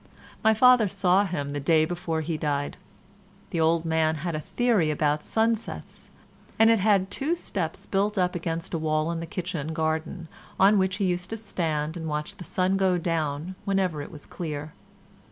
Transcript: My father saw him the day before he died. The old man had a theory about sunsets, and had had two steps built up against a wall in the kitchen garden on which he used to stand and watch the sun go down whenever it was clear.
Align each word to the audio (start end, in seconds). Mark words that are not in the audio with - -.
My 0.43 0.55
father 0.55 0.87
saw 0.87 1.25
him 1.25 1.51
the 1.51 1.59
day 1.59 1.85
before 1.85 2.21
he 2.21 2.35
died. 2.35 2.77
The 3.51 3.59
old 3.59 3.85
man 3.85 4.15
had 4.15 4.33
a 4.33 4.39
theory 4.39 4.89
about 4.89 5.23
sunsets, 5.23 6.09
and 6.57 6.71
had 6.71 6.79
had 6.79 7.11
two 7.11 7.35
steps 7.35 7.85
built 7.85 8.17
up 8.17 8.33
against 8.33 8.73
a 8.73 8.79
wall 8.79 9.11
in 9.11 9.19
the 9.19 9.27
kitchen 9.27 9.73
garden 9.73 10.27
on 10.59 10.79
which 10.79 10.95
he 10.95 11.05
used 11.05 11.29
to 11.29 11.37
stand 11.37 11.95
and 11.95 12.07
watch 12.07 12.37
the 12.37 12.43
sun 12.43 12.77
go 12.77 12.97
down 12.97 13.53
whenever 13.63 14.01
it 14.01 14.09
was 14.11 14.25
clear. 14.25 14.73